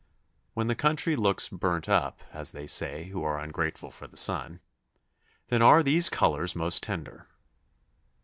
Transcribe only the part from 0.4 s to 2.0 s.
When the country looks "burnt